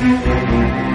[0.00, 0.89] Thank you.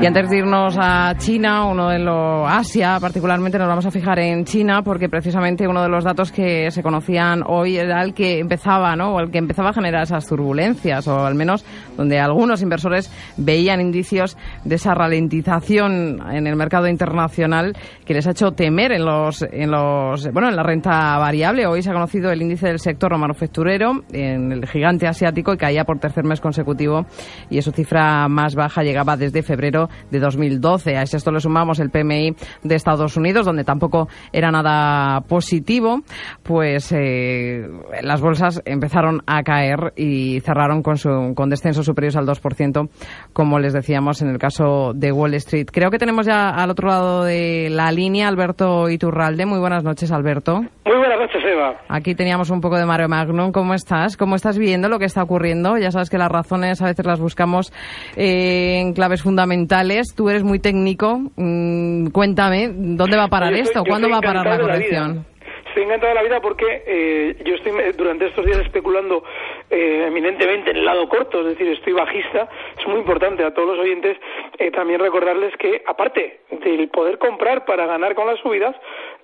[0.00, 4.20] Y antes de irnos a China, uno de los Asia, particularmente nos vamos a fijar
[4.20, 8.38] en China porque precisamente uno de los datos que se conocían hoy era el que
[8.38, 9.14] empezaba, ¿no?
[9.14, 11.64] O el que empezaba a generar esas turbulencias o al menos
[11.96, 18.30] donde algunos inversores veían indicios de esa ralentización en el mercado internacional que les ha
[18.30, 21.66] hecho temer en los en los bueno, en la renta variable.
[21.66, 25.84] Hoy se ha conocido el índice del sector manufacturero en el gigante asiático y caía
[25.84, 27.04] por tercer mes consecutivo
[27.50, 30.96] y su cifra más baja llegaba desde febrero de 2012.
[30.96, 36.00] A esto le sumamos el PMI de Estados Unidos, donde tampoco era nada positivo,
[36.42, 37.66] pues eh,
[38.02, 42.88] las bolsas empezaron a caer y cerraron con, su, con descensos superiores al 2%,
[43.32, 45.66] como les decíamos en el caso de Wall Street.
[45.72, 49.46] Creo que tenemos ya al otro lado de la línea Alberto Iturralde.
[49.46, 50.60] Muy buenas noches, Alberto.
[50.60, 51.80] Muy buenas noches, Eva.
[51.88, 53.52] Aquí teníamos un poco de Mario Magnum.
[53.52, 54.16] ¿Cómo estás?
[54.16, 55.76] ¿Cómo estás viendo lo que está ocurriendo?
[55.76, 57.72] Ya sabes que las razones a veces las buscamos
[58.16, 60.14] eh, en claves fundamentales.
[60.16, 61.20] Tú eres muy técnico.
[61.36, 63.82] Mm, cuéntame, ¿dónde va a parar esto?
[63.86, 65.26] ¿Cuándo va a parar la corrección?
[65.68, 69.22] Estoy encantado de la vida porque eh, yo estoy eh, durante estos días especulando
[69.70, 72.48] eh, eminentemente en el lado corto, es decir, estoy bajista.
[72.78, 74.16] Es muy importante a todos los oyentes
[74.58, 78.74] eh, también recordarles que, aparte del poder comprar para ganar con las subidas,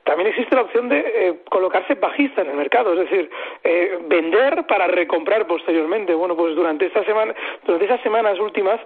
[0.05, 3.31] también existe la opción de eh, colocarse bajista en el mercado, es decir,
[3.63, 6.15] eh, vender para recomprar posteriormente.
[6.15, 8.81] Bueno, pues durante esta semana, durante esas semanas últimas,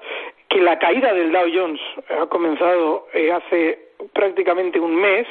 [0.48, 1.80] que la caída del Dow Jones
[2.20, 5.26] ha comenzado eh, hace prácticamente un mes,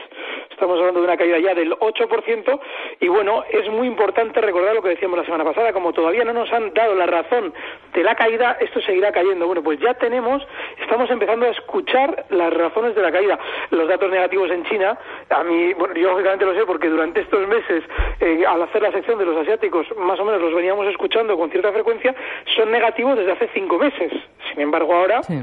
[0.57, 2.59] estamos hablando de una caída ya del 8%,
[2.99, 6.33] y bueno, es muy importante recordar lo que decíamos la semana pasada, como todavía no
[6.33, 7.53] nos han dado la razón
[7.93, 9.45] de la caída, esto seguirá cayendo.
[9.45, 10.41] Bueno, pues ya tenemos,
[10.81, 13.37] estamos empezando a escuchar las razones de la caída.
[13.69, 14.97] Los datos negativos en China,
[15.29, 17.83] a mí, bueno, yo lógicamente lo sé porque durante estos meses,
[18.19, 21.51] eh, al hacer la sección de los asiáticos, más o menos los veníamos escuchando con
[21.51, 22.15] cierta frecuencia,
[22.55, 24.11] son negativos desde hace cinco meses.
[24.49, 25.35] Sin embargo, ahora Sí.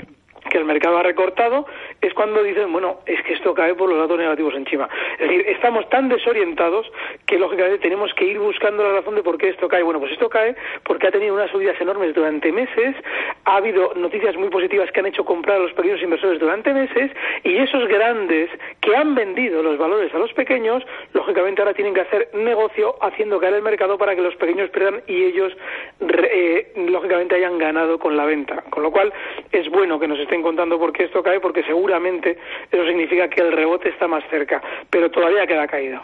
[0.51, 1.67] que el mercado ha recortado,
[2.07, 4.89] es cuando dicen, bueno, es que esto cae por los datos negativos en China.
[5.19, 6.91] Es decir, estamos tan desorientados
[7.27, 9.83] que lógicamente tenemos que ir buscando la razón de por qué esto cae.
[9.83, 10.55] Bueno, pues esto cae
[10.85, 12.97] porque ha tenido unas subidas enormes durante meses,
[13.45, 17.11] ha habido noticias muy positivas que han hecho comprar a los pequeños inversores durante meses
[17.43, 18.51] y esos grandes
[18.81, 23.41] que han vendido los valores a los pequeños, lógicamente ahora tienen que hacer negocio haciendo
[23.41, 25.57] caer el mercado para que los pequeños pierdan y ellos
[26.01, 28.63] eh, lógicamente hayan ganado con la venta.
[28.71, 29.13] Con lo cual
[29.53, 31.63] es bueno que nos estén contando por qué esto cae porque
[31.95, 32.39] seguramente
[32.71, 34.61] eso significa que el rebote está más cerca,
[34.91, 36.03] pero todavía queda caída.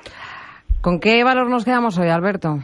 [0.82, 2.58] ¿Con qué valor nos quedamos hoy, Alberto?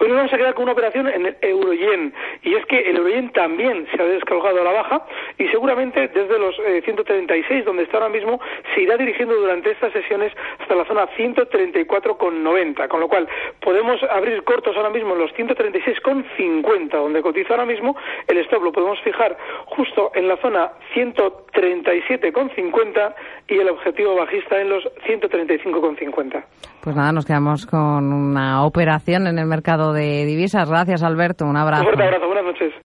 [0.00, 2.96] Hoy nos vamos a quedar con una operación en el euro-yen y es que el
[2.96, 5.02] euro-yen también se ha descolgado a la baja
[5.38, 8.40] y seguramente desde los eh, 136 donde está ahora mismo
[8.74, 13.28] se irá dirigiendo durante estas sesiones hasta la zona 134,90 con lo cual
[13.60, 18.72] podemos abrir cortos ahora mismo en los 136,50 donde cotiza ahora mismo el stop lo
[18.72, 19.36] podemos fijar
[19.66, 23.14] justo en la zona 137,50
[23.48, 26.42] y el objetivo bajista en los 135,50.
[26.82, 30.68] Pues nada, nos quedamos con una operación en el mercado de divisas.
[30.68, 31.44] Gracias, Alberto.
[31.44, 31.84] Un Un abrazo.
[31.84, 32.72] fuerte abrazo, buenas noches.